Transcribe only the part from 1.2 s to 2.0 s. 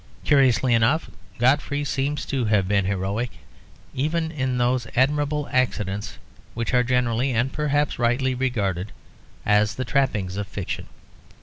Godfrey